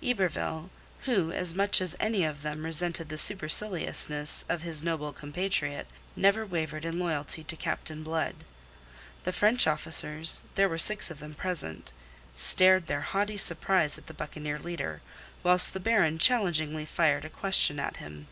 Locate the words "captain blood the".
7.56-9.32